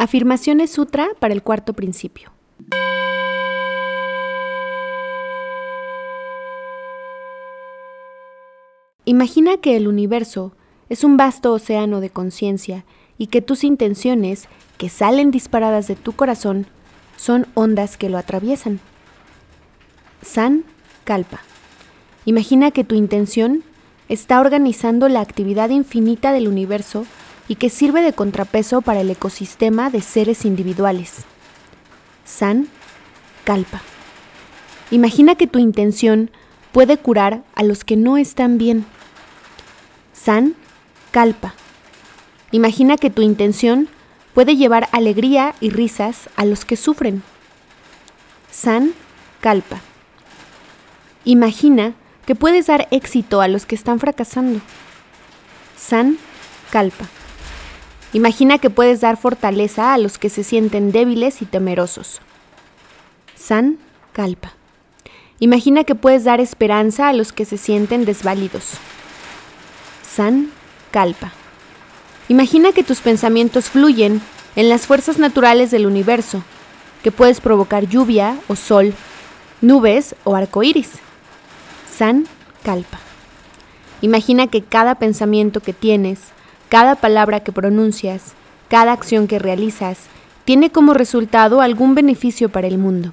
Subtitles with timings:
[0.00, 2.30] Afirmaciones Sutra para el cuarto principio.
[9.04, 10.52] Imagina que el universo
[10.88, 12.84] es un vasto océano de conciencia
[13.18, 16.66] y que tus intenciones, que salen disparadas de tu corazón,
[17.16, 18.78] son ondas que lo atraviesan.
[20.22, 20.62] San
[21.02, 21.40] Kalpa.
[22.24, 23.64] Imagina que tu intención
[24.08, 27.04] está organizando la actividad infinita del universo
[27.48, 31.24] y que sirve de contrapeso para el ecosistema de seres individuales.
[32.24, 32.68] San
[33.44, 33.80] Kalpa.
[34.90, 36.30] Imagina que tu intención
[36.72, 38.84] puede curar a los que no están bien.
[40.12, 40.54] San
[41.10, 41.54] Kalpa.
[42.50, 43.88] Imagina que tu intención
[44.34, 47.22] puede llevar alegría y risas a los que sufren.
[48.50, 48.92] San
[49.40, 49.80] Kalpa.
[51.24, 51.94] Imagina
[52.26, 54.60] que puedes dar éxito a los que están fracasando.
[55.76, 56.18] San
[56.70, 57.06] Kalpa.
[58.12, 62.20] Imagina que puedes dar fortaleza a los que se sienten débiles y temerosos.
[63.34, 63.78] San
[64.12, 64.54] Kalpa.
[65.40, 68.72] Imagina que puedes dar esperanza a los que se sienten desválidos.
[70.02, 70.50] San
[70.90, 71.32] Kalpa.
[72.28, 74.20] Imagina que tus pensamientos fluyen
[74.56, 76.42] en las fuerzas naturales del universo,
[77.02, 78.94] que puedes provocar lluvia o sol,
[79.60, 80.92] nubes o arcoíris.
[81.94, 82.26] San
[82.64, 82.98] Kalpa.
[84.00, 86.20] Imagina que cada pensamiento que tienes,
[86.68, 88.34] cada palabra que pronuncias,
[88.68, 89.98] cada acción que realizas,
[90.44, 93.12] tiene como resultado algún beneficio para el mundo.